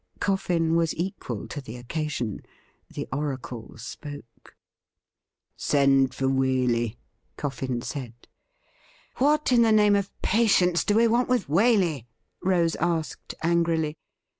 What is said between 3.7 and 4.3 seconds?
spoke.•